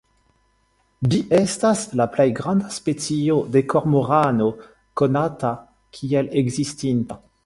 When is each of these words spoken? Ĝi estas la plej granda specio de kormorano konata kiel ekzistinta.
Ĝi 1.13 1.17
estas 1.39 1.83
la 1.99 2.07
plej 2.15 2.25
granda 2.39 2.71
specio 2.77 3.37
de 3.57 3.63
kormorano 3.75 4.47
konata 5.03 5.53
kiel 5.99 6.33
ekzistinta. 6.43 7.21